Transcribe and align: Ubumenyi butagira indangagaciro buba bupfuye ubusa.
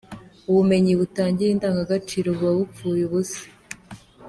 Ubumenyi 0.49 0.91
butagira 0.99 1.49
indangagaciro 1.53 2.27
buba 2.37 2.51
bupfuye 2.59 3.01
ubusa. 3.05 3.43